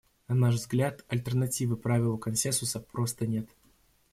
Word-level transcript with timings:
На 0.27 0.33
наш 0.35 0.55
взгляд, 0.55 1.05
альтернативы 1.09 1.77
правилу 1.77 2.17
консенсуса 2.17 2.79
просто 2.79 3.27
нет. 3.27 3.47